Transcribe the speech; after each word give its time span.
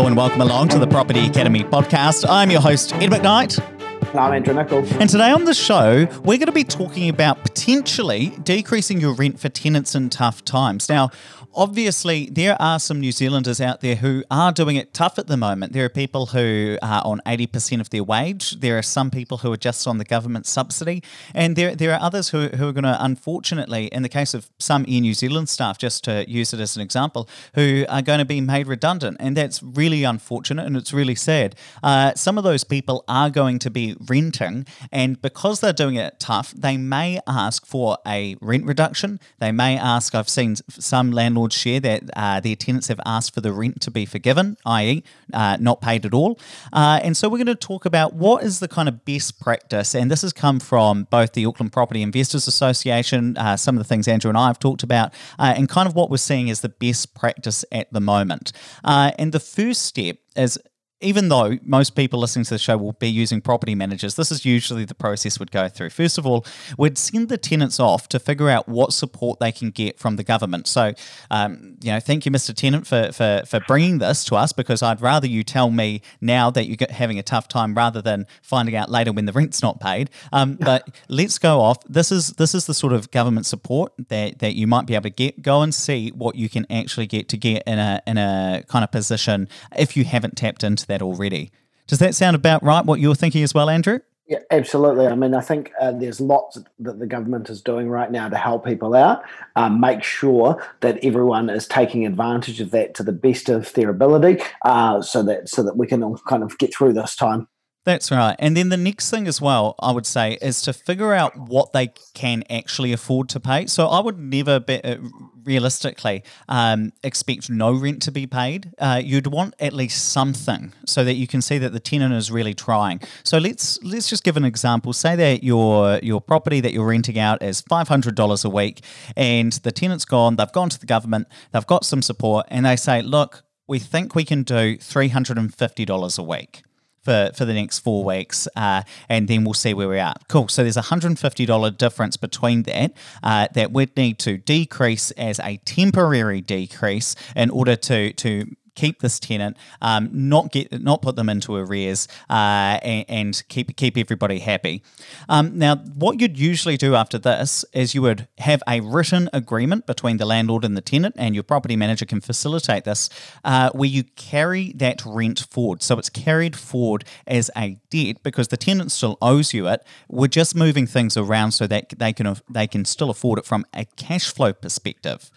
Hello 0.00 0.08
and 0.08 0.16
welcome 0.16 0.40
along 0.40 0.68
to 0.68 0.78
the 0.78 0.86
Property 0.86 1.26
Academy 1.26 1.62
podcast. 1.62 2.24
I'm 2.26 2.50
your 2.50 2.62
host, 2.62 2.94
Ed 2.94 3.10
McKnight. 3.10 3.69
I'm 4.14 4.32
Andrew 4.32 4.52
Nicol. 4.54 4.84
And 5.00 5.08
today 5.08 5.30
on 5.30 5.44
the 5.44 5.54
show, 5.54 6.06
we're 6.24 6.36
going 6.36 6.46
to 6.46 6.52
be 6.52 6.64
talking 6.64 7.08
about 7.08 7.42
potentially 7.42 8.30
decreasing 8.42 9.00
your 9.00 9.12
rent 9.12 9.38
for 9.38 9.48
tenants 9.48 9.94
in 9.94 10.10
tough 10.10 10.44
times. 10.44 10.88
Now, 10.88 11.10
obviously, 11.54 12.26
there 12.26 12.60
are 12.60 12.78
some 12.78 13.00
New 13.00 13.12
Zealanders 13.12 13.60
out 13.60 13.80
there 13.80 13.96
who 13.96 14.24
are 14.30 14.52
doing 14.52 14.76
it 14.76 14.92
tough 14.94 15.18
at 15.18 15.26
the 15.26 15.36
moment. 15.36 15.72
There 15.72 15.84
are 15.84 15.90
people 15.90 16.26
who 16.26 16.76
are 16.82 17.02
on 17.04 17.20
80% 17.24 17.80
of 17.80 17.90
their 17.90 18.02
wage. 18.02 18.58
There 18.60 18.76
are 18.78 18.82
some 18.82 19.10
people 19.10 19.38
who 19.38 19.52
are 19.52 19.56
just 19.56 19.86
on 19.86 19.98
the 19.98 20.04
government 20.04 20.46
subsidy. 20.46 21.02
And 21.34 21.54
there, 21.54 21.74
there 21.74 21.92
are 21.92 22.00
others 22.00 22.30
who, 22.30 22.48
who 22.48 22.68
are 22.68 22.72
going 22.72 22.84
to, 22.84 22.96
unfortunately, 23.02 23.86
in 23.86 24.02
the 24.02 24.08
case 24.08 24.34
of 24.34 24.50
some 24.58 24.84
Air 24.88 25.00
New 25.00 25.14
Zealand 25.14 25.48
staff, 25.48 25.78
just 25.78 26.04
to 26.04 26.28
use 26.28 26.52
it 26.52 26.60
as 26.60 26.76
an 26.76 26.82
example, 26.82 27.28
who 27.54 27.84
are 27.88 28.02
going 28.02 28.18
to 28.18 28.24
be 28.24 28.40
made 28.40 28.66
redundant. 28.66 29.16
And 29.20 29.36
that's 29.36 29.62
really 29.62 30.04
unfortunate 30.04 30.66
and 30.66 30.76
it's 30.76 30.92
really 30.92 31.14
sad. 31.14 31.54
Uh, 31.82 32.14
some 32.14 32.38
of 32.38 32.44
those 32.44 32.64
people 32.64 33.04
are 33.06 33.30
going 33.30 33.58
to 33.60 33.70
be 33.70 33.96
renting. 34.08 34.66
And 34.92 35.20
because 35.20 35.60
they're 35.60 35.72
doing 35.72 35.96
it 35.96 36.18
tough, 36.18 36.52
they 36.56 36.76
may 36.76 37.20
ask 37.26 37.66
for 37.66 37.98
a 38.06 38.36
rent 38.40 38.64
reduction. 38.64 39.20
They 39.38 39.52
may 39.52 39.76
ask, 39.76 40.14
I've 40.14 40.28
seen 40.28 40.56
some 40.56 41.10
landlords 41.12 41.54
share 41.54 41.80
that 41.80 42.04
uh, 42.16 42.40
their 42.40 42.56
tenants 42.56 42.88
have 42.88 43.00
asked 43.04 43.34
for 43.34 43.40
the 43.40 43.52
rent 43.52 43.80
to 43.82 43.90
be 43.90 44.06
forgiven, 44.06 44.56
i.e., 44.64 45.02
uh, 45.32 45.56
not 45.60 45.80
paid 45.80 46.06
at 46.06 46.14
all. 46.14 46.38
Uh, 46.72 47.00
and 47.02 47.16
so 47.16 47.28
we're 47.28 47.38
going 47.38 47.46
to 47.46 47.54
talk 47.54 47.84
about 47.84 48.14
what 48.14 48.42
is 48.42 48.60
the 48.60 48.68
kind 48.68 48.88
of 48.88 49.04
best 49.04 49.40
practice. 49.40 49.94
And 49.94 50.10
this 50.10 50.22
has 50.22 50.32
come 50.32 50.60
from 50.60 51.04
both 51.10 51.32
the 51.32 51.46
Auckland 51.46 51.72
Property 51.72 52.02
Investors 52.02 52.46
Association, 52.46 53.36
uh, 53.36 53.56
some 53.56 53.76
of 53.76 53.80
the 53.80 53.88
things 53.88 54.08
Andrew 54.08 54.28
and 54.28 54.38
I 54.38 54.46
have 54.48 54.58
talked 54.58 54.82
about, 54.82 55.12
uh, 55.38 55.54
and 55.56 55.68
kind 55.68 55.88
of 55.88 55.94
what 55.94 56.10
we're 56.10 56.16
seeing 56.16 56.50
as 56.50 56.60
the 56.60 56.68
best 56.68 57.14
practice 57.14 57.64
at 57.72 57.92
the 57.92 58.00
moment. 58.00 58.52
Uh, 58.84 59.12
and 59.18 59.32
the 59.32 59.40
first 59.40 59.82
step 59.82 60.16
is 60.36 60.58
even 61.00 61.28
though 61.28 61.58
most 61.62 61.94
people 61.94 62.20
listening 62.20 62.44
to 62.44 62.54
the 62.54 62.58
show 62.58 62.76
will 62.76 62.92
be 62.92 63.08
using 63.08 63.40
property 63.40 63.74
managers, 63.74 64.16
this 64.16 64.30
is 64.30 64.44
usually 64.44 64.84
the 64.84 64.94
process 64.94 65.40
we'd 65.40 65.50
go 65.50 65.68
through. 65.68 65.90
First 65.90 66.18
of 66.18 66.26
all, 66.26 66.44
we'd 66.76 66.98
send 66.98 67.28
the 67.28 67.38
tenants 67.38 67.80
off 67.80 68.08
to 68.10 68.18
figure 68.18 68.50
out 68.50 68.68
what 68.68 68.92
support 68.92 69.40
they 69.40 69.50
can 69.50 69.70
get 69.70 69.98
from 69.98 70.16
the 70.16 70.24
government. 70.24 70.66
So, 70.66 70.92
um, 71.30 71.76
you 71.80 71.90
know, 71.90 72.00
thank 72.00 72.26
you, 72.26 72.32
Mr. 72.32 72.54
Tenant, 72.54 72.86
for, 72.86 73.12
for, 73.12 73.42
for 73.46 73.60
bringing 73.60 73.98
this 73.98 74.24
to 74.26 74.36
us 74.36 74.52
because 74.52 74.82
I'd 74.82 75.00
rather 75.00 75.26
you 75.26 75.42
tell 75.42 75.70
me 75.70 76.02
now 76.20 76.50
that 76.50 76.66
you're 76.66 76.76
having 76.90 77.18
a 77.18 77.22
tough 77.22 77.48
time 77.48 77.74
rather 77.74 78.02
than 78.02 78.26
finding 78.42 78.76
out 78.76 78.90
later 78.90 79.12
when 79.12 79.24
the 79.24 79.32
rent's 79.32 79.62
not 79.62 79.80
paid. 79.80 80.10
Um, 80.32 80.56
but 80.56 80.86
let's 81.08 81.38
go 81.38 81.60
off. 81.60 81.82
This 81.88 82.12
is 82.12 82.32
this 82.32 82.54
is 82.54 82.66
the 82.66 82.74
sort 82.74 82.92
of 82.92 83.10
government 83.10 83.46
support 83.46 83.92
that, 84.08 84.40
that 84.40 84.54
you 84.54 84.66
might 84.66 84.86
be 84.86 84.94
able 84.94 85.04
to 85.04 85.10
get. 85.10 85.40
Go 85.40 85.62
and 85.62 85.74
see 85.74 86.10
what 86.10 86.36
you 86.36 86.48
can 86.48 86.66
actually 86.70 87.06
get 87.06 87.28
to 87.30 87.38
get 87.38 87.62
in 87.66 87.78
a 87.78 88.02
in 88.06 88.18
a 88.18 88.64
kind 88.68 88.84
of 88.84 88.90
position 88.90 89.48
if 89.76 89.96
you 89.96 90.04
haven't 90.04 90.36
tapped 90.36 90.62
into 90.62 90.86
that 90.90 91.02
already. 91.02 91.50
Does 91.86 91.98
that 91.98 92.14
sound 92.14 92.36
about 92.36 92.62
right? 92.62 92.84
What 92.84 93.00
you're 93.00 93.14
thinking 93.14 93.42
as 93.42 93.52
well, 93.52 93.68
Andrew? 93.68 94.00
Yeah, 94.30 94.38
absolutely. 94.52 95.08
I 95.08 95.16
mean, 95.16 95.34
I 95.34 95.40
think 95.40 95.72
uh, 95.80 95.90
there's 95.90 96.20
lots 96.20 96.56
that 96.78 97.00
the 97.00 97.06
government 97.06 97.50
is 97.50 97.60
doing 97.60 97.88
right 97.88 98.12
now 98.12 98.28
to 98.28 98.36
help 98.36 98.64
people 98.64 98.94
out. 98.94 99.24
Um, 99.56 99.80
make 99.80 100.04
sure 100.04 100.64
that 100.82 101.04
everyone 101.04 101.50
is 101.50 101.66
taking 101.66 102.06
advantage 102.06 102.60
of 102.60 102.70
that 102.70 102.94
to 102.94 103.02
the 103.02 103.10
best 103.10 103.48
of 103.48 103.72
their 103.72 103.88
ability, 103.88 104.40
uh, 104.64 105.02
so 105.02 105.24
that 105.24 105.48
so 105.48 105.64
that 105.64 105.76
we 105.76 105.88
can 105.88 106.04
all 106.04 106.20
kind 106.28 106.44
of 106.44 106.56
get 106.58 106.72
through 106.72 106.92
this 106.92 107.16
time. 107.16 107.48
That's 107.84 108.10
right. 108.10 108.36
And 108.38 108.56
then 108.56 108.68
the 108.68 108.76
next 108.76 109.10
thing 109.10 109.26
as 109.26 109.40
well, 109.40 109.74
I 109.78 109.92
would 109.92 110.04
say, 110.04 110.36
is 110.42 110.60
to 110.62 110.72
figure 110.74 111.14
out 111.14 111.36
what 111.36 111.72
they 111.72 111.92
can 112.12 112.44
actually 112.50 112.92
afford 112.92 113.30
to 113.30 113.40
pay. 113.40 113.66
So 113.66 113.86
I 113.86 114.00
would 114.00 114.18
never 114.18 114.60
be, 114.60 114.84
uh, 114.84 114.98
realistically 115.44 116.22
um, 116.48 116.92
expect 117.02 117.48
no 117.48 117.72
rent 117.72 118.02
to 118.02 118.12
be 118.12 118.26
paid. 118.26 118.72
Uh, 118.78 119.00
you'd 119.02 119.26
want 119.26 119.54
at 119.58 119.72
least 119.72 120.10
something 120.10 120.74
so 120.86 121.04
that 121.04 121.14
you 121.14 121.26
can 121.26 121.40
see 121.40 121.56
that 121.56 121.72
the 121.72 121.80
tenant 121.80 122.12
is 122.12 122.30
really 122.30 122.52
trying. 122.52 123.00
So 123.24 123.38
let's 123.38 123.82
let's 123.82 124.08
just 124.08 124.24
give 124.24 124.36
an 124.36 124.44
example. 124.44 124.92
Say 124.92 125.16
that 125.16 125.42
your 125.42 125.98
your 126.02 126.20
property 126.20 126.60
that 126.60 126.74
you're 126.74 126.86
renting 126.86 127.18
out 127.18 127.42
is 127.42 127.62
five 127.62 127.88
hundred 127.88 128.14
dollars 128.14 128.44
a 128.44 128.50
week, 128.50 128.84
and 129.16 129.52
the 129.52 129.72
tenant's 129.72 130.04
gone. 130.04 130.36
They've 130.36 130.52
gone 130.52 130.68
to 130.68 130.78
the 130.78 130.86
government. 130.86 131.28
They've 131.52 131.66
got 131.66 131.86
some 131.86 132.02
support, 132.02 132.46
and 132.48 132.66
they 132.66 132.76
say, 132.76 133.00
look. 133.02 133.44
We 133.66 133.78
think 133.78 134.16
we 134.16 134.24
can 134.24 134.42
do 134.42 134.78
$350 134.78 136.18
a 136.18 136.22
week 136.24 136.62
for, 137.02 137.30
for 137.34 137.44
the 137.44 137.54
next 137.54 137.80
four 137.80 138.04
weeks, 138.04 138.46
uh, 138.56 138.82
and 139.08 139.28
then 139.28 139.44
we'll 139.44 139.54
see 139.54 139.74
where 139.74 139.88
we 139.88 139.98
are. 139.98 140.14
Cool. 140.28 140.48
So 140.48 140.62
there's 140.62 140.76
a 140.76 140.82
$150 140.82 141.78
difference 141.78 142.16
between 142.16 142.62
that 142.64 142.92
uh, 143.22 143.48
that 143.54 143.72
we'd 143.72 143.96
need 143.96 144.18
to 144.20 144.36
decrease 144.36 145.10
as 145.12 145.40
a 145.40 145.58
temporary 145.58 146.40
decrease 146.40 147.14
in 147.34 147.50
order 147.50 147.76
to 147.76 148.12
to 148.12 148.46
keep 148.74 149.00
this 149.00 149.18
tenant, 149.18 149.56
um, 149.80 150.08
not 150.12 150.52
get 150.52 150.80
not 150.80 151.02
put 151.02 151.16
them 151.16 151.28
into 151.28 151.54
arrears, 151.54 152.08
uh, 152.28 152.78
and, 152.82 153.04
and, 153.08 153.42
keep 153.48 153.76
keep 153.76 153.96
everybody 153.96 154.38
happy. 154.38 154.82
Um, 155.28 155.58
now, 155.58 155.76
what 155.76 156.20
you'd 156.20 156.38
usually 156.38 156.76
do 156.76 156.94
after 156.94 157.18
this 157.18 157.64
is 157.72 157.94
you 157.94 158.02
would 158.02 158.28
have 158.38 158.62
a 158.68 158.80
written 158.80 159.28
agreement 159.32 159.86
between 159.86 160.16
the 160.16 160.26
landlord 160.26 160.64
and 160.64 160.76
the 160.76 160.80
tenant, 160.80 161.14
and 161.18 161.34
your 161.34 161.44
property 161.44 161.76
manager 161.76 162.04
can 162.04 162.20
facilitate 162.20 162.84
this, 162.84 163.08
uh, 163.44 163.70
where 163.70 163.88
you 163.88 164.04
carry 164.16 164.72
that 164.72 165.04
rent 165.04 165.46
forward. 165.50 165.82
So 165.82 165.98
it's 165.98 166.10
carried 166.10 166.56
forward 166.56 167.04
as 167.26 167.50
a 167.56 167.78
debt 167.90 168.22
because 168.22 168.48
the 168.48 168.56
tenant 168.56 168.92
still 168.92 169.18
owes 169.20 169.52
you 169.52 169.68
it. 169.68 169.84
We're 170.08 170.28
just 170.28 170.54
moving 170.54 170.86
things 170.86 171.16
around 171.16 171.52
so 171.52 171.66
that 171.66 171.94
they 171.98 172.12
can 172.12 172.36
they 172.48 172.66
can 172.66 172.84
still 172.84 173.10
afford 173.10 173.38
it 173.38 173.46
from 173.46 173.64
a 173.74 173.84
cash 173.96 174.32
flow 174.32 174.52
perspective. 174.52 175.30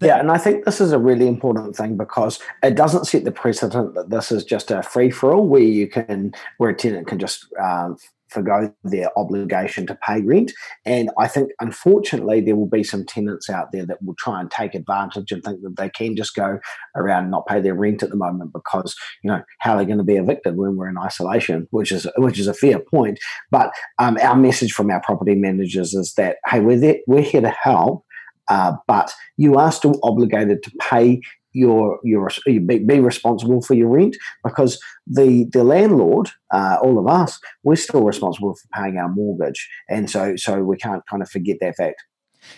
Yeah, 0.00 0.18
and 0.18 0.30
I 0.30 0.38
think 0.38 0.64
this 0.64 0.80
is 0.80 0.92
a 0.92 0.98
really 0.98 1.28
important 1.28 1.76
thing 1.76 1.96
because 1.96 2.40
it 2.62 2.74
doesn't 2.74 3.06
set 3.06 3.24
the 3.24 3.30
precedent 3.30 3.94
that 3.94 4.10
this 4.10 4.32
is 4.32 4.44
just 4.44 4.70
a 4.70 4.82
free 4.82 5.10
for 5.10 5.32
all 5.32 5.46
where 5.46 5.62
you 5.62 5.88
can, 5.88 6.32
where 6.58 6.70
a 6.70 6.76
tenant 6.76 7.06
can 7.06 7.18
just 7.18 7.46
um, 7.62 7.96
forgo 8.28 8.74
their 8.82 9.16
obligation 9.16 9.86
to 9.86 9.98
pay 10.06 10.20
rent. 10.20 10.52
And 10.84 11.10
I 11.18 11.28
think, 11.28 11.52
unfortunately, 11.60 12.40
there 12.40 12.56
will 12.56 12.68
be 12.68 12.82
some 12.82 13.06
tenants 13.06 13.48
out 13.48 13.70
there 13.72 13.86
that 13.86 14.02
will 14.02 14.16
try 14.18 14.40
and 14.40 14.50
take 14.50 14.74
advantage 14.74 15.30
and 15.30 15.42
think 15.42 15.62
that 15.62 15.76
they 15.76 15.88
can 15.88 16.16
just 16.16 16.34
go 16.34 16.58
around 16.96 17.22
and 17.22 17.30
not 17.30 17.46
pay 17.46 17.60
their 17.60 17.74
rent 17.74 18.02
at 18.02 18.10
the 18.10 18.16
moment 18.16 18.52
because 18.52 18.96
you 19.22 19.30
know 19.30 19.42
how 19.60 19.74
are 19.74 19.78
they 19.78 19.86
going 19.86 19.98
to 19.98 20.04
be 20.04 20.16
evicted 20.16 20.56
when 20.56 20.76
we're 20.76 20.88
in 20.88 20.98
isolation, 20.98 21.68
which 21.70 21.92
is 21.92 22.06
which 22.16 22.38
is 22.38 22.48
a 22.48 22.54
fair 22.54 22.80
point. 22.80 23.18
But 23.50 23.72
um, 23.98 24.18
our 24.20 24.36
message 24.36 24.72
from 24.72 24.90
our 24.90 25.00
property 25.00 25.36
managers 25.36 25.94
is 25.94 26.14
that 26.14 26.38
hey, 26.46 26.60
we're 26.60 26.80
there, 26.80 26.96
we're 27.06 27.22
here 27.22 27.40
to 27.40 27.54
help 27.62 28.04
uh, 28.48 28.72
but 28.86 29.12
you 29.36 29.56
are 29.56 29.72
still 29.72 29.98
obligated 30.02 30.62
to 30.62 30.70
pay 30.80 31.20
your 31.54 32.00
your 32.02 32.28
be, 32.46 32.60
be 32.60 33.00
responsible 33.00 33.62
for 33.62 33.74
your 33.74 33.88
rent 33.88 34.16
because 34.42 34.78
the 35.06 35.46
the 35.52 35.64
landlord, 35.64 36.28
uh, 36.52 36.76
all 36.82 36.98
of 36.98 37.06
us, 37.06 37.38
we're 37.62 37.76
still 37.76 38.04
responsible 38.04 38.54
for 38.54 38.82
paying 38.82 38.98
our 38.98 39.08
mortgage, 39.08 39.68
and 39.88 40.10
so 40.10 40.36
so 40.36 40.62
we 40.62 40.76
can't 40.76 41.02
kind 41.08 41.22
of 41.22 41.30
forget 41.30 41.56
that 41.60 41.76
fact. 41.76 42.02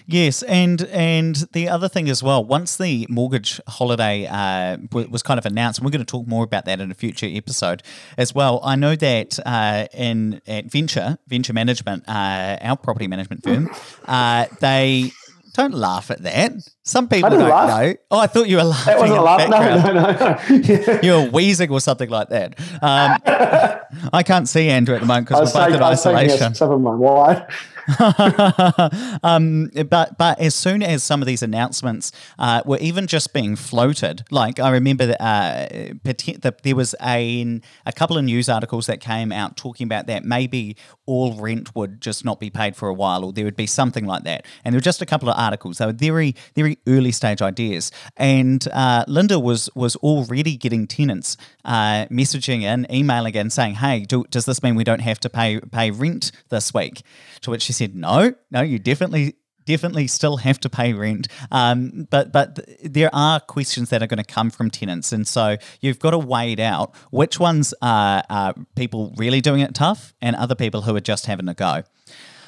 Yes, 0.07 0.43
and 0.43 0.83
and 0.87 1.37
the 1.53 1.69
other 1.69 1.89
thing 1.89 2.09
as 2.09 2.23
well, 2.23 2.45
once 2.45 2.77
the 2.77 3.07
mortgage 3.09 3.61
holiday 3.69 4.27
uh, 4.27 4.79
was 4.91 5.23
kind 5.23 5.39
of 5.39 5.47
announced, 5.47 5.79
and 5.79 5.85
we're 5.85 5.93
going 5.93 6.05
to 6.05 6.11
talk 6.11 6.27
more 6.27 6.45
about 6.45 6.65
that 6.65 6.81
in 6.81 6.91
a 6.91 6.95
future 6.95 7.29
episode 7.31 7.83
as 8.17 8.35
well. 8.35 8.61
I 8.65 8.77
know 8.77 8.97
that 8.97 9.39
uh, 9.45 9.87
in 9.93 10.41
at 10.47 10.71
Venture 10.71 11.19
Venture 11.29 11.53
Management, 11.53 12.05
uh, 12.09 12.57
our 12.61 12.77
property 12.77 13.07
management 13.07 13.45
firm, 13.45 13.71
uh, 14.07 14.47
they 14.61 15.13
don't 15.57 15.75
laugh 15.75 16.11
at 16.11 16.23
that. 16.23 16.53
Some 16.83 17.09
people 17.09 17.31
don't 17.31 17.49
laugh. 17.49 17.69
know. 17.69 17.95
Oh, 18.11 18.19
I 18.19 18.27
thought 18.27 18.49
you 18.49 18.57
were 18.57 18.65
laughing. 18.65 18.93
That 18.93 19.01
wasn't 19.01 19.19
a 19.19 19.23
laugh. 19.23 19.49
No, 19.49 19.93
no, 19.93 20.03
no. 20.03 20.89
no. 20.89 21.01
you 21.03 21.13
were 21.13 21.31
wheezing 21.31 21.71
or 21.71 21.81
something 21.81 22.11
like 22.11 22.29
that. 22.29 22.61
Um, 22.83 23.19
I 24.13 24.23
can't 24.23 24.49
see 24.49 24.69
Andrew 24.69 24.95
at 24.95 25.01
the 25.01 25.07
moment 25.07 25.29
because 25.29 25.55
we're 25.55 25.67
both 25.67 25.77
in 25.77 25.83
isolation. 25.83 26.55
Some 26.55 26.71
of 26.71 26.81
my 26.81 26.95
wine. 26.95 27.47
um, 29.23 29.71
but 29.89 30.19
but 30.19 30.41
as 30.41 30.55
soon 30.55 30.83
as 30.83 31.05
some 31.05 31.23
of 31.23 31.27
these 31.27 31.43
announcements 31.43 32.11
uh, 32.39 32.63
were 32.65 32.79
even 32.79 33.07
just 33.07 33.33
being 33.33 33.55
floated, 33.55 34.25
like 34.31 34.59
I 34.59 34.71
remember 34.71 35.07
that, 35.07 35.23
uh, 35.23 35.95
that 36.03 36.61
there 36.63 36.75
was 36.75 36.95
a 37.01 37.61
a 37.85 37.93
couple 37.93 38.19
of 38.19 38.25
news 38.25 38.49
articles 38.49 38.87
that 38.87 39.01
came 39.01 39.31
out 39.31 39.57
talking 39.57 39.85
about 39.85 40.07
that 40.07 40.25
maybe 40.25 40.77
all 41.07 41.35
rent 41.35 41.75
would 41.77 42.01
just 42.01 42.25
not 42.25 42.41
be 42.41 42.51
paid 42.51 42.75
for 42.75 42.89
a 42.89 42.95
while, 42.95 43.25
or 43.25 43.33
there 43.33 43.45
would 43.45 43.57
be 43.57 43.67
something 43.67 44.05
like 44.05 44.25
that. 44.25 44.45
And 44.65 44.73
there 44.73 44.79
were 44.79 44.83
just 44.83 45.01
a 45.01 45.07
couple 45.07 45.29
of 45.29 45.37
articles. 45.39 45.79
They 45.79 45.87
were 45.87 45.93
very 45.93 46.35
very 46.55 46.79
early 46.89 47.13
stage 47.13 47.41
ideas, 47.41 47.93
and 48.17 48.67
uh, 48.73 49.05
Linda 49.07 49.39
was 49.39 49.71
was 49.77 49.95
already 49.97 50.57
getting 50.57 50.89
tenants 50.89 51.37
uh, 51.65 52.07
messaging 52.07 52.63
in, 52.63 52.87
emailing 52.93 53.35
in, 53.37 53.51
saying, 53.51 53.77
"Hey, 53.77 54.01
do, 54.01 54.25
does 54.31 54.45
this 54.45 54.63
mean 54.63 54.75
we 54.75 54.85
don't 54.85 55.01
have 55.01 55.21
to 55.21 55.31
pay 55.31 55.61
pay 55.61 55.93
rent 55.93 56.33
this 56.49 56.75
week?" 56.75 57.03
To 57.43 57.51
which 57.51 57.63
she 57.63 57.73
said, 57.77 57.95
"No, 57.95 58.35
no, 58.51 58.63
you 58.63 58.79
definitely." 58.79 59.37
Definitely, 59.65 60.07
still 60.07 60.37
have 60.37 60.61
to 60.61 60.71
pay 60.71 60.93
rent, 60.93 61.27
um, 61.51 62.07
but 62.09 62.31
but 62.31 62.61
there 62.85 63.11
are 63.13 63.41
questions 63.41 63.91
that 63.91 64.01
are 64.01 64.07
going 64.07 64.23
to 64.23 64.23
come 64.23 64.49
from 64.49 64.71
tenants, 64.71 65.11
and 65.11 65.27
so 65.27 65.57
you've 65.81 65.99
got 65.99 66.11
to 66.11 66.19
weigh 66.19 66.53
it 66.53 66.61
out. 66.61 66.95
Which 67.11 67.41
ones 67.41 67.75
are, 67.83 68.23
are 68.31 68.55
people 68.77 69.13
really 69.17 69.41
doing 69.41 69.59
it 69.59 69.75
tough, 69.75 70.15
and 70.23 70.37
other 70.37 70.55
people 70.55 70.83
who 70.83 70.95
are 70.95 71.01
just 71.01 71.27
having 71.27 71.49
a 71.49 71.55
go. 71.55 71.83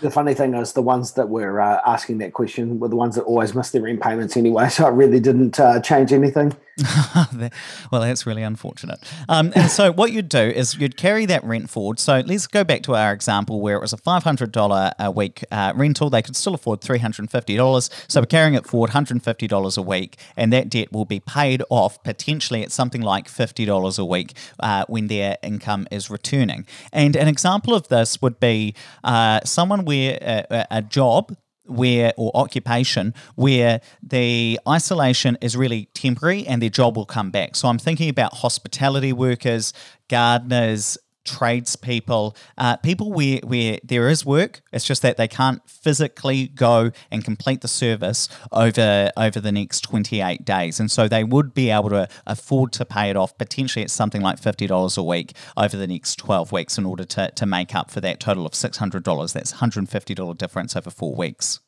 The 0.01 0.13
funny 0.13 0.33
thing 0.33 0.55
is, 0.55 0.75
the 0.75 0.83
ones 0.83 1.15
that 1.15 1.29
were 1.29 1.61
uh, 1.61 1.81
asking 1.85 2.19
that 2.19 2.35
question 2.35 2.79
were 2.79 2.87
the 2.87 2.95
ones 2.95 3.17
that 3.17 3.23
always 3.23 3.53
missed 3.53 3.73
their 3.73 3.83
rent 3.83 4.01
payments 4.01 4.37
anyway, 4.37 4.69
so 4.69 4.87
it 4.87 4.93
really 4.93 5.19
didn't 5.19 5.59
uh, 5.59 5.81
change 5.81 6.13
anything. 6.13 6.57
well, 7.91 8.01
that's 8.03 8.27
really 8.27 8.43
unfortunate. 8.43 9.01
Um, 9.29 9.53
and 9.55 9.71
so, 9.71 9.93
what 9.93 10.13
you'd 10.13 10.29
do 10.29 10.39
is 10.39 10.77
you'd 10.77 10.97
carry 10.97 11.27
that 11.27 11.43
rent 11.45 11.71
forward. 11.71 11.99
So, 11.99 12.21
let's 12.21 12.47
go 12.47 12.65
back 12.65 12.83
to 12.83 12.95
our 12.95 13.13
example 13.13 13.61
where 13.61 13.77
it 13.77 13.81
was 13.81 13.93
a 13.93 13.97
$500 13.97 14.93
a 14.99 15.11
week 15.11 15.45
uh, 15.51 15.73
rental. 15.75 16.11
They 16.11 16.23
could 16.23 16.37
still 16.37 16.55
afford 16.55 16.81
$350. 16.81 17.91
So, 18.09 18.21
we're 18.21 18.27
carrying 18.27 18.55
it 18.55 18.67
forward 18.67 18.91
$150 18.91 19.79
a 19.79 19.83
week, 19.83 20.19
and 20.37 20.53
that 20.53 20.71
debt 20.71 20.93
will 20.93 21.05
be 21.05 21.21
paid 21.21 21.63
off 21.71 22.03
potentially 22.03 22.63
at 22.63 22.71
something 22.71 23.03
like 23.03 23.27
$50 23.27 23.99
a 23.99 24.05
week 24.05 24.35
uh, 24.61 24.85
when 24.89 25.09
their 25.09 25.37
income 25.43 25.89
is 25.91 26.11
returning. 26.11 26.67
And 26.93 27.17
an 27.17 27.29
example 27.29 27.75
of 27.75 27.89
this 27.89 28.23
would 28.23 28.39
be 28.39 28.75
uh, 29.03 29.41
someone 29.45 29.85
where 29.85 30.19
a, 30.21 30.67
a 30.71 30.83
job 30.83 31.37
where 31.69 32.13
or 32.17 32.31
occupation 32.35 33.15
where 33.37 33.81
the 34.03 34.59
isolation 34.69 35.37
is 35.41 35.57
really 35.57 35.89
temporary 35.95 36.47
and 36.47 36.63
their 36.63 36.71
job 36.71 36.97
will 36.97 37.07
come 37.07 37.31
back. 37.31 37.57
So 37.57 37.69
I'm 37.69 37.79
thinking 37.79 38.09
about 38.09 38.35
hospitality 38.35 39.13
workers, 39.13 39.73
gardeners, 40.09 40.99
tradespeople, 41.29 42.37
uh, 42.57 42.77
people 42.79 43.13
where, 43.13 43.41
where 43.45 43.79
there 43.85 44.09
is 44.09 44.25
work. 44.25 44.61
It's 44.73 44.85
just 44.85 45.03
that 45.03 45.17
they 45.17 45.29
can't 45.29 45.63
physically 45.69 46.49
go 46.49 46.91
and 47.11 47.25
complete 47.25 47.61
the 47.61 47.69
service 47.69 48.29
over 48.53 49.11
over 49.17 49.41
the 49.41 49.53
next 49.53 49.81
28 49.83 50.45
days. 50.45 50.81
And 50.81 50.91
so 50.91 51.09
they 51.09 51.25
would 51.25 51.55
be 51.55 51.71
able 51.71 51.91
to 51.91 52.09
afford 52.27 52.73
to 52.73 52.85
pay 52.85 53.11
it 53.11 53.17
off 53.17 53.37
potentially 53.39 53.83
at 53.83 53.91
something 53.91 54.23
like 54.23 54.41
$50 54.41 54.99
a 54.99 55.03
week 55.03 55.33
over 55.57 55.77
the 55.77 55.87
next 55.87 56.17
12 56.17 56.53
weeks 56.53 56.79
in 56.79 56.87
order 56.87 57.05
to, 57.05 57.31
to 57.31 57.47
make 57.47 57.75
up 57.75 57.91
for 57.91 58.01
that 58.01 58.21
total 58.21 58.47
of 58.47 58.53
$600. 58.53 59.33
That's 59.33 59.55
$150 59.55 60.39
difference 60.39 60.77
over 60.77 60.91
four 60.91 61.15
weeks. 61.15 61.61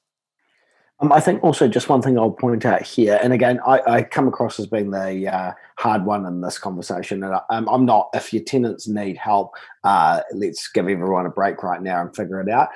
Um, 1.00 1.12
I 1.12 1.20
think 1.20 1.42
also 1.42 1.66
just 1.66 1.88
one 1.88 2.02
thing 2.02 2.18
I'll 2.18 2.30
point 2.30 2.64
out 2.66 2.82
here, 2.82 3.18
and 3.22 3.32
again, 3.32 3.58
I, 3.66 3.80
I 3.86 4.02
come 4.02 4.28
across 4.28 4.60
as 4.60 4.66
being 4.66 4.90
the 4.90 5.28
uh, 5.28 5.52
hard 5.78 6.04
one 6.04 6.26
in 6.26 6.42
this 6.42 6.58
conversation, 6.58 7.22
and 7.24 7.34
I, 7.34 7.42
am 7.50 7.68
um, 7.68 7.86
not. 7.86 8.10
If 8.12 8.32
your 8.32 8.42
tenants 8.42 8.86
need 8.86 9.16
help, 9.16 9.54
uh, 9.82 10.20
let's 10.34 10.68
give 10.68 10.88
everyone 10.88 11.26
a 11.26 11.30
break 11.30 11.62
right 11.62 11.80
now 11.80 12.02
and 12.02 12.14
figure 12.14 12.40
it 12.40 12.50
out. 12.50 12.68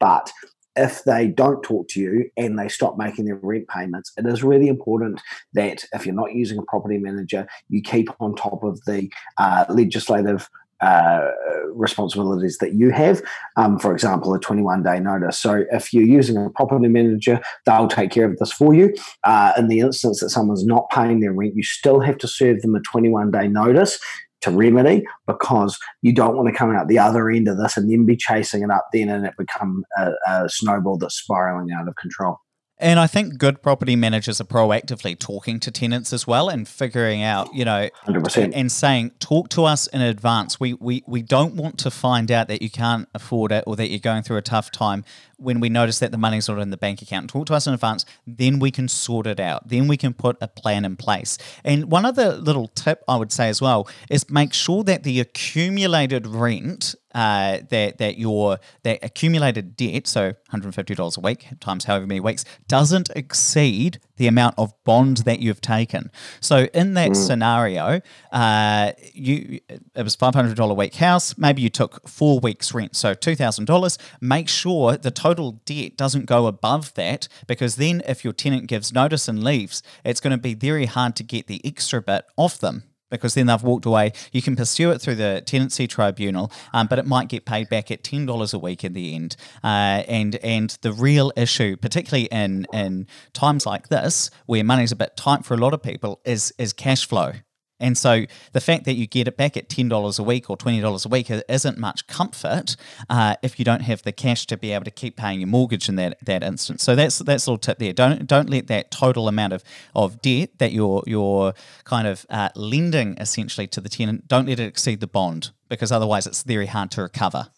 But 0.00 0.32
if 0.74 1.02
they 1.04 1.26
don't 1.26 1.62
talk 1.62 1.88
to 1.88 2.00
you 2.00 2.30
and 2.36 2.58
they 2.58 2.68
stop 2.68 2.96
making 2.98 3.26
their 3.26 3.36
rent 3.36 3.68
payments, 3.68 4.12
it 4.16 4.26
is 4.26 4.44
really 4.44 4.68
important 4.68 5.20
that 5.54 5.84
if 5.92 6.06
you're 6.06 6.14
not 6.14 6.34
using 6.34 6.58
a 6.58 6.62
property 6.62 6.98
manager, 6.98 7.46
you 7.68 7.82
keep 7.82 8.08
on 8.20 8.34
top 8.34 8.62
of 8.62 8.80
the 8.84 9.10
uh, 9.38 9.64
legislative 9.68 10.48
uh, 10.80 11.30
responsibilities 11.72 12.58
that 12.58 12.74
you 12.74 12.90
have. 12.90 13.22
Um, 13.56 13.78
for 13.78 13.92
example, 13.92 14.34
a 14.34 14.40
21 14.40 14.82
day 14.82 15.00
notice. 15.00 15.38
So 15.38 15.64
if 15.72 15.92
you're 15.92 16.06
using 16.06 16.36
a 16.36 16.50
property 16.50 16.88
manager, 16.88 17.40
they'll 17.66 17.88
take 17.88 18.10
care 18.10 18.30
of 18.30 18.38
this 18.38 18.52
for 18.52 18.74
you. 18.74 18.94
Uh, 19.24 19.52
in 19.56 19.68
the 19.68 19.80
instance 19.80 20.20
that 20.20 20.30
someone's 20.30 20.64
not 20.64 20.88
paying 20.90 21.20
their 21.20 21.32
rent, 21.32 21.56
you 21.56 21.62
still 21.62 22.00
have 22.00 22.18
to 22.18 22.28
serve 22.28 22.62
them 22.62 22.74
a 22.74 22.80
21 22.80 23.30
day 23.30 23.48
notice 23.48 23.98
to 24.40 24.50
remedy 24.50 25.04
because 25.26 25.76
you 26.02 26.12
don't 26.12 26.36
want 26.36 26.48
to 26.48 26.54
come 26.54 26.70
out 26.70 26.86
the 26.86 26.98
other 26.98 27.28
end 27.28 27.48
of 27.48 27.58
this 27.58 27.76
and 27.76 27.90
then 27.90 28.06
be 28.06 28.16
chasing 28.16 28.62
it 28.62 28.70
up 28.70 28.86
then 28.92 29.08
and 29.08 29.26
it 29.26 29.34
become 29.36 29.84
a, 29.96 30.12
a 30.28 30.48
snowball 30.48 30.96
that's 30.96 31.16
spiraling 31.16 31.72
out 31.72 31.88
of 31.88 31.96
control. 31.96 32.38
And 32.80 33.00
I 33.00 33.08
think 33.08 33.38
good 33.38 33.60
property 33.60 33.96
managers 33.96 34.40
are 34.40 34.44
proactively 34.44 35.18
talking 35.18 35.58
to 35.60 35.70
tenants 35.70 36.12
as 36.12 36.26
well 36.26 36.48
and 36.48 36.66
figuring 36.68 37.22
out, 37.22 37.52
you 37.52 37.64
know, 37.64 37.88
100%. 38.06 38.52
and 38.54 38.70
saying, 38.70 39.12
talk 39.18 39.48
to 39.50 39.64
us 39.64 39.88
in 39.88 40.00
advance. 40.00 40.60
We, 40.60 40.74
we, 40.74 41.02
we 41.06 41.22
don't 41.22 41.54
want 41.54 41.78
to 41.80 41.90
find 41.90 42.30
out 42.30 42.46
that 42.48 42.62
you 42.62 42.70
can't 42.70 43.08
afford 43.14 43.50
it 43.50 43.64
or 43.66 43.74
that 43.76 43.90
you're 43.90 43.98
going 43.98 44.22
through 44.22 44.36
a 44.36 44.42
tough 44.42 44.70
time 44.70 45.04
when 45.38 45.60
we 45.60 45.68
notice 45.68 46.00
that 46.00 46.10
the 46.10 46.18
money's 46.18 46.48
not 46.48 46.58
in 46.58 46.70
the 46.70 46.76
bank 46.76 47.00
account. 47.00 47.30
Talk 47.30 47.46
to 47.46 47.54
us 47.54 47.66
in 47.66 47.74
advance, 47.74 48.04
then 48.26 48.58
we 48.58 48.70
can 48.70 48.88
sort 48.88 49.26
it 49.26 49.40
out. 49.40 49.68
Then 49.68 49.88
we 49.88 49.96
can 49.96 50.12
put 50.12 50.36
a 50.40 50.48
plan 50.48 50.84
in 50.84 50.96
place. 50.96 51.38
And 51.64 51.90
one 51.90 52.04
other 52.04 52.32
little 52.32 52.68
tip 52.68 53.02
I 53.08 53.16
would 53.16 53.32
say 53.32 53.48
as 53.48 53.60
well 53.60 53.88
is 54.10 54.28
make 54.28 54.52
sure 54.52 54.82
that 54.84 55.04
the 55.04 55.20
accumulated 55.20 56.26
rent 56.26 56.94
uh, 57.14 57.58
that 57.70 57.98
that 57.98 58.18
your 58.18 58.58
that 58.82 58.98
accumulated 59.02 59.76
debt, 59.76 60.06
so 60.06 60.34
$150 60.52 61.16
a 61.16 61.20
week 61.20 61.48
times 61.60 61.84
however 61.84 62.06
many 62.06 62.20
weeks, 62.20 62.44
doesn't 62.68 63.10
exceed 63.16 63.98
the 64.18 64.26
amount 64.26 64.54
of 64.58 64.72
bond 64.84 65.18
that 65.18 65.40
you've 65.40 65.60
taken. 65.60 66.10
So 66.40 66.68
in 66.74 66.94
that 66.94 67.10
mm. 67.10 67.16
scenario, 67.16 68.02
uh, 68.30 68.92
you 69.14 69.60
it 69.68 70.02
was 70.02 70.16
$500 70.16 70.70
a 70.70 70.74
week 70.74 70.96
house. 70.96 71.36
Maybe 71.38 71.62
you 71.62 71.70
took 71.70 72.06
four 72.08 72.40
weeks 72.40 72.74
rent, 72.74 72.94
so 72.94 73.14
$2,000. 73.14 73.98
Make 74.20 74.48
sure 74.48 74.96
the 74.96 75.10
total 75.10 75.27
debt 75.34 75.96
doesn't 75.96 76.26
go 76.26 76.46
above 76.46 76.94
that, 76.94 77.28
because 77.46 77.76
then 77.76 78.02
if 78.06 78.24
your 78.24 78.32
tenant 78.32 78.66
gives 78.66 78.92
notice 78.92 79.28
and 79.28 79.42
leaves, 79.42 79.82
it's 80.04 80.20
going 80.20 80.32
to 80.32 80.38
be 80.38 80.54
very 80.54 80.86
hard 80.86 81.16
to 81.16 81.22
get 81.22 81.46
the 81.46 81.60
extra 81.64 82.02
bit 82.02 82.24
off 82.36 82.58
them 82.58 82.84
because 83.10 83.34
then 83.34 83.46
they've 83.46 83.62
walked 83.62 83.86
away. 83.86 84.12
You 84.32 84.42
can 84.42 84.56
pursue 84.56 84.90
it 84.90 85.00
through 85.00 85.16
the 85.16 85.42
tenancy 85.44 85.86
tribunal, 85.86 86.52
um, 86.72 86.86
but 86.86 86.98
it 86.98 87.06
might 87.06 87.28
get 87.28 87.44
paid 87.44 87.68
back 87.68 87.90
at 87.90 88.04
ten 88.04 88.26
dollars 88.26 88.52
a 88.52 88.58
week 88.58 88.84
in 88.84 88.92
the 88.92 89.14
end. 89.14 89.36
Uh, 89.62 90.04
and 90.08 90.36
and 90.36 90.76
the 90.82 90.92
real 90.92 91.32
issue, 91.36 91.76
particularly 91.76 92.26
in 92.26 92.66
in 92.72 93.06
times 93.32 93.66
like 93.66 93.88
this, 93.88 94.30
where 94.46 94.64
money's 94.64 94.92
a 94.92 94.96
bit 94.96 95.16
tight 95.16 95.44
for 95.44 95.54
a 95.54 95.58
lot 95.58 95.74
of 95.74 95.82
people, 95.82 96.20
is 96.24 96.52
is 96.58 96.72
cash 96.72 97.06
flow. 97.06 97.32
And 97.80 97.96
so 97.96 98.24
the 98.52 98.60
fact 98.60 98.84
that 98.84 98.94
you 98.94 99.06
get 99.06 99.28
it 99.28 99.36
back 99.36 99.56
at 99.56 99.68
$10 99.68 100.18
a 100.18 100.22
week 100.22 100.50
or 100.50 100.56
$20 100.56 101.06
a 101.06 101.08
week 101.08 101.30
isn't 101.48 101.78
much 101.78 102.06
comfort 102.06 102.76
uh, 103.08 103.36
if 103.42 103.58
you 103.58 103.64
don't 103.64 103.82
have 103.82 104.02
the 104.02 104.12
cash 104.12 104.46
to 104.46 104.56
be 104.56 104.72
able 104.72 104.84
to 104.84 104.90
keep 104.90 105.16
paying 105.16 105.40
your 105.40 105.48
mortgage 105.48 105.88
in 105.88 105.96
that, 105.96 106.18
that 106.24 106.42
instance. 106.42 106.82
So 106.82 106.94
that's 106.94 107.18
that's 107.18 107.46
a 107.46 107.50
little 107.50 107.58
tip 107.58 107.78
there. 107.78 107.92
Don't 107.92 108.26
don't 108.26 108.50
let 108.50 108.66
that 108.66 108.90
total 108.90 109.28
amount 109.28 109.52
of, 109.52 109.62
of 109.94 110.20
debt 110.22 110.58
that 110.58 110.72
you're, 110.72 111.02
you're 111.06 111.54
kind 111.84 112.06
of 112.06 112.26
uh, 112.30 112.48
lending 112.54 113.16
essentially 113.18 113.66
to 113.68 113.80
the 113.80 113.88
tenant, 113.88 114.28
don't 114.28 114.46
let 114.46 114.60
it 114.60 114.66
exceed 114.66 115.00
the 115.00 115.06
bond 115.06 115.50
because 115.68 115.92
otherwise 115.92 116.26
it's 116.26 116.42
very 116.42 116.66
hard 116.66 116.90
to 116.92 117.02
recover. 117.02 117.48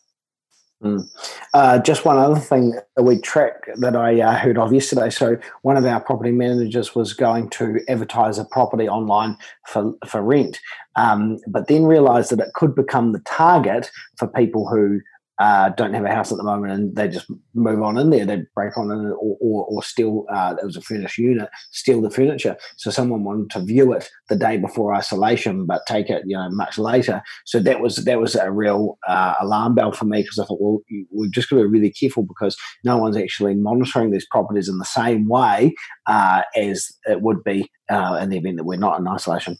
Mm. 0.82 1.06
Uh, 1.52 1.78
just 1.78 2.06
one 2.06 2.16
other 2.16 2.40
thing 2.40 2.74
that 2.96 3.02
we 3.02 3.20
track 3.20 3.66
that 3.76 3.94
I 3.94 4.20
uh, 4.20 4.34
heard 4.34 4.56
of 4.56 4.72
yesterday. 4.72 5.10
So 5.10 5.36
one 5.60 5.76
of 5.76 5.84
our 5.84 6.00
property 6.00 6.32
managers 6.32 6.94
was 6.94 7.12
going 7.12 7.50
to 7.50 7.80
advertise 7.86 8.38
a 8.38 8.46
property 8.46 8.88
online 8.88 9.36
for 9.66 9.92
for 10.06 10.22
rent, 10.22 10.58
um, 10.96 11.38
but 11.46 11.68
then 11.68 11.84
realised 11.84 12.30
that 12.30 12.40
it 12.40 12.54
could 12.54 12.74
become 12.74 13.12
the 13.12 13.20
target 13.20 13.90
for 14.16 14.26
people 14.26 14.68
who 14.68 15.00
uh, 15.40 15.70
don't 15.70 15.94
have 15.94 16.04
a 16.04 16.14
house 16.14 16.30
at 16.30 16.36
the 16.36 16.44
moment 16.44 16.70
and 16.70 16.94
they 16.94 17.08
just 17.08 17.26
move 17.54 17.80
on 17.82 17.96
in 17.96 18.10
there. 18.10 18.26
They 18.26 18.42
break 18.54 18.76
on 18.76 18.90
in 18.92 19.06
or, 19.06 19.38
or, 19.40 19.64
or 19.64 19.82
steal, 19.82 20.26
uh, 20.30 20.54
it 20.60 20.64
was 20.64 20.76
a 20.76 20.82
furnished 20.82 21.16
unit, 21.16 21.48
steal 21.70 22.02
the 22.02 22.10
furniture. 22.10 22.56
So 22.76 22.90
someone 22.90 23.24
wanted 23.24 23.50
to 23.52 23.64
view 23.64 23.92
it 23.94 24.10
the 24.28 24.36
day 24.36 24.58
before 24.58 24.94
isolation, 24.94 25.64
but 25.64 25.80
take 25.88 26.10
it, 26.10 26.24
you 26.26 26.36
know, 26.36 26.50
much 26.50 26.78
later. 26.78 27.22
So 27.46 27.58
that 27.60 27.80
was 27.80 27.96
that 28.04 28.20
was 28.20 28.34
a 28.34 28.52
real 28.52 28.98
uh, 29.08 29.34
alarm 29.40 29.74
bell 29.74 29.92
for 29.92 30.04
me 30.04 30.20
because 30.20 30.38
I 30.38 30.44
thought, 30.44 30.60
well, 30.60 30.80
we've 31.10 31.32
just 31.32 31.48
got 31.48 31.56
to 31.56 31.62
be 31.62 31.68
really 31.68 31.90
careful 31.90 32.22
because 32.22 32.54
no 32.84 32.98
one's 32.98 33.16
actually 33.16 33.54
monitoring 33.54 34.10
these 34.10 34.26
properties 34.30 34.68
in 34.68 34.76
the 34.76 34.84
same 34.84 35.26
way 35.26 35.74
uh, 36.06 36.42
as 36.54 36.86
it 37.06 37.22
would 37.22 37.42
be 37.44 37.70
uh, 37.90 38.18
in 38.20 38.28
the 38.28 38.36
event 38.36 38.58
that 38.58 38.64
we're 38.64 38.76
not 38.76 39.00
in 39.00 39.08
isolation. 39.08 39.56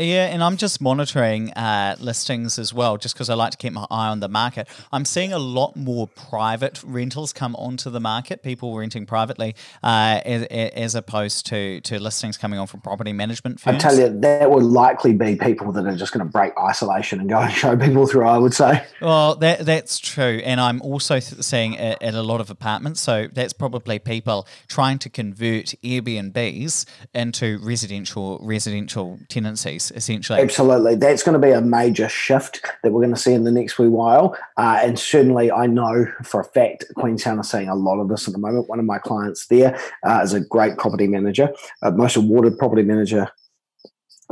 Yeah, 0.00 0.26
and 0.26 0.42
I'm 0.42 0.56
just 0.56 0.80
monitoring 0.80 1.52
uh, 1.52 1.94
listings 2.00 2.58
as 2.58 2.72
well, 2.72 2.96
just 2.96 3.14
because 3.14 3.28
I 3.28 3.34
like 3.34 3.50
to 3.50 3.58
keep 3.58 3.74
my 3.74 3.86
eye 3.90 4.08
on 4.08 4.20
the 4.20 4.28
market. 4.28 4.66
I'm 4.92 5.04
seeing 5.04 5.32
a 5.32 5.38
lot 5.38 5.76
more 5.76 6.08
private 6.08 6.82
rentals 6.82 7.34
come 7.34 7.54
onto 7.56 7.90
the 7.90 8.00
market, 8.00 8.42
people 8.42 8.76
renting 8.76 9.04
privately, 9.04 9.54
uh, 9.82 10.20
as, 10.24 10.44
as, 10.44 10.94
opposed 10.94 11.44
to, 11.46 11.82
to 11.82 12.00
listings 12.00 12.38
coming 12.38 12.58
on 12.58 12.66
from 12.66 12.80
property 12.80 13.12
management 13.12 13.60
firms. 13.60 13.84
I 13.84 13.88
tell 13.88 13.98
you, 13.98 14.20
that 14.20 14.50
would 14.50 14.62
likely 14.62 15.12
be 15.12 15.36
people 15.36 15.70
that 15.72 15.86
are 15.86 15.96
just 15.96 16.12
going 16.12 16.24
to 16.24 16.32
break 16.32 16.52
isolation 16.56 17.20
and 17.20 17.28
go 17.28 17.38
and 17.38 17.52
show 17.52 17.76
people 17.76 18.06
through, 18.06 18.26
I 18.26 18.38
would 18.38 18.54
say. 18.54 18.82
Well, 19.02 19.36
that 19.36 19.66
that's 19.66 19.98
true. 19.98 20.40
And 20.44 20.60
I'm 20.60 20.80
also 20.80 21.20
seeing 21.20 21.74
it 21.74 21.98
at 22.00 22.14
a 22.14 22.22
lot 22.22 22.40
of 22.40 22.50
apartments. 22.50 23.00
So 23.00 23.28
that's 23.32 23.52
probably 23.52 23.98
people 23.98 24.46
trying 24.66 24.98
to 25.00 25.10
convert 25.10 25.74
Airbnbs 25.82 26.86
into 27.14 27.58
residential 27.62 28.38
residential 28.42 29.18
tenancies 29.28 29.89
essentially. 29.92 30.40
Absolutely. 30.40 30.94
That's 30.94 31.22
going 31.22 31.40
to 31.40 31.46
be 31.46 31.52
a 31.52 31.60
major 31.60 32.08
shift 32.08 32.62
that 32.82 32.92
we're 32.92 33.00
going 33.00 33.14
to 33.14 33.20
see 33.20 33.32
in 33.32 33.44
the 33.44 33.50
next 33.50 33.78
wee 33.78 33.88
while. 33.88 34.36
Uh, 34.56 34.80
and 34.82 34.98
certainly, 34.98 35.50
I 35.50 35.66
know 35.66 36.06
for 36.22 36.40
a 36.40 36.44
fact 36.44 36.84
Queenstown 36.96 37.38
are 37.38 37.44
seeing 37.44 37.68
a 37.68 37.74
lot 37.74 38.00
of 38.00 38.08
this 38.08 38.26
at 38.26 38.32
the 38.32 38.38
moment. 38.38 38.68
One 38.68 38.78
of 38.78 38.84
my 38.84 38.98
clients 38.98 39.46
there 39.46 39.78
uh, 40.06 40.20
is 40.22 40.32
a 40.32 40.40
great 40.40 40.78
property 40.78 41.06
manager, 41.06 41.50
uh, 41.82 41.90
most 41.90 42.16
awarded 42.16 42.58
property 42.58 42.82
manager 42.82 43.28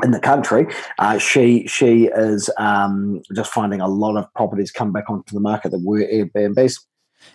in 0.03 0.13
the 0.13 0.21
country. 0.21 0.67
Uh, 0.99 1.19
she 1.19 1.67
she 1.67 2.07
is 2.07 2.51
um, 2.59 3.23
just 3.35 3.53
finding 3.53 3.81
a 3.81 3.89
lot 3.89 4.17
of 4.17 4.33
properties 4.35 4.71
come 4.71 4.93
back 4.93 5.11
onto 5.11 5.35
the 5.35 5.41
market 5.41 5.71
that 5.71 5.83
were 5.83 6.01
Airbnbs 6.01 6.79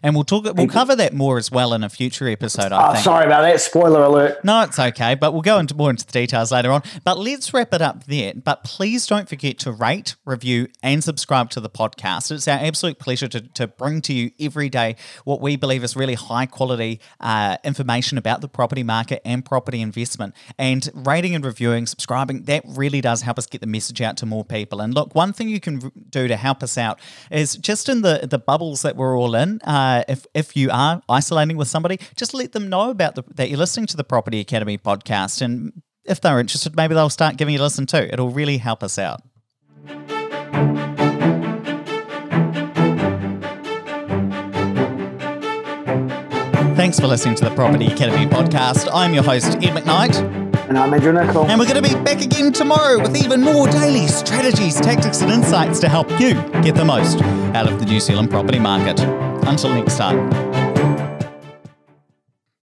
And 0.02 0.16
we'll 0.16 0.24
talk. 0.24 0.46
We'll 0.56 0.68
cover 0.68 0.96
that 0.96 1.14
more 1.14 1.38
as 1.38 1.52
well 1.52 1.74
in 1.74 1.84
a 1.84 1.90
future 1.90 2.28
episode. 2.28 2.72
I 2.72 2.90
Oh, 2.90 2.94
think. 2.94 3.04
sorry 3.04 3.26
about 3.26 3.42
that. 3.42 3.62
Spoiler 3.62 4.04
alert. 4.04 4.44
No, 4.44 4.62
it's 4.64 4.78
okay, 4.80 5.16
but 5.16 5.32
we'll 5.34 5.42
go 5.42 5.60
into 5.60 5.76
more 5.76 5.90
into 5.90 6.06
the 6.06 6.12
details 6.12 6.52
later 6.52 6.72
on. 6.72 6.84
But 7.04 7.18
let's 7.20 7.54
wrap 7.54 7.74
it 7.74 7.82
up 7.82 8.06
there. 8.06 8.34
But 8.36 8.64
please 8.64 9.08
don't 9.08 9.30
forget 9.30 9.60
to 9.60 9.72
rate, 9.72 10.16
review, 10.26 10.68
and 10.82 11.04
subscribe 11.04 11.50
to 11.52 11.60
the 11.60 11.70
podcast. 11.70 12.32
It's 12.32 12.48
our 12.48 12.60
absolute 12.60 13.00
pleasure 13.00 13.28
to, 13.30 13.42
to 13.42 13.68
bring 13.68 14.02
to 14.02 14.14
you 14.14 14.32
every 14.40 14.70
day 14.70 14.96
what 15.24 15.40
we 15.42 15.56
believe 15.56 15.84
is 15.84 15.96
really 15.96 16.16
high 16.16 16.46
quality 16.46 17.00
uh, 17.20 17.58
information 17.64 18.18
about 18.18 18.42
the 18.42 18.48
property 18.48 18.84
market 18.84 19.22
and 19.26 19.46
property 19.46 19.82
investment. 19.82 20.34
And 20.58 20.90
rating 20.94 21.36
and 21.36 21.46
reviewing, 21.46 21.86
subscribing, 21.86 22.44
that 22.44 22.64
really 22.68 23.02
does 23.02 23.22
help 23.22 23.38
us 23.38 23.46
get 23.46 23.62
the 23.62 23.68
message 23.68 24.02
out 24.02 24.18
to 24.18 24.26
more 24.26 24.44
people. 24.44 24.82
And 24.82 24.94
look, 24.94 25.16
one 25.16 25.34
thing 25.34 25.50
you 25.50 25.60
can 25.60 25.92
do 26.10 26.28
to 26.28 26.36
help 26.36 26.64
us 26.64 26.78
out 26.78 27.00
is 27.32 27.56
just 27.56 27.90
in 27.90 28.02
the 28.02 28.28
the 28.30 28.40
bubbles 28.40 28.82
that 28.84 28.96
we're 28.96 29.18
all 29.18 29.36
in. 29.36 29.60
Uh, 29.74 30.04
if 30.08 30.28
if 30.36 30.56
you 30.56 30.70
are 30.72 31.02
isolating 31.10 31.58
with 31.58 31.68
somebody, 31.68 31.98
just 32.16 32.36
let 32.36 32.52
them 32.52 32.70
know 32.70 32.92
about 32.92 33.16
the, 33.16 33.24
that 33.34 33.50
you're 33.50 33.58
listening 33.58 33.88
to 33.88 33.98
the 33.98 34.04
Property 34.04 34.40
Academy 34.40 34.78
podcast, 34.78 35.42
and 35.42 35.82
if 36.06 36.22
they're 36.22 36.40
interested, 36.40 36.76
maybe 36.76 36.94
they'll 36.94 37.10
start 37.10 37.38
giving 37.38 37.56
you 37.56 37.60
a 37.60 37.64
listen 37.64 37.88
too. 37.88 38.08
It'll 38.14 38.30
really 38.30 38.58
help 38.58 38.84
us 38.84 39.00
out. 39.00 39.22
Thanks 46.76 47.00
for 47.00 47.08
listening 47.08 47.36
to 47.36 47.46
the 47.46 47.56
Property 47.56 47.88
Academy 47.88 48.26
podcast. 48.26 48.90
I'm 48.94 49.14
your 49.14 49.24
host, 49.24 49.56
Ed 49.56 49.74
McKnight, 49.76 50.18
And 50.68 50.78
I'm 50.78 50.94
Andrew 50.94 51.14
Nicol. 51.14 51.46
and 51.46 51.60
we're 51.60 51.68
going 51.68 51.82
to 51.82 51.96
be 51.96 51.96
back 52.04 52.22
again 52.22 52.52
tomorrow 52.52 53.00
with 53.02 53.16
even 53.16 53.42
more 53.42 53.68
daily 53.68 54.08
strategies, 54.08 54.80
tactics, 54.82 55.22
and 55.22 55.32
insights 55.32 55.80
to 55.80 55.90
help 55.90 56.10
you 56.20 56.34
get 56.62 56.76
the 56.76 56.84
most 56.86 57.22
out 57.56 57.72
of 57.72 57.80
the 57.80 57.86
New 57.86 58.00
Zealand 58.00 58.30
property 58.30 58.60
market. 58.60 59.00
Until 59.46 59.74
next 59.74 59.98
time. 59.98 60.43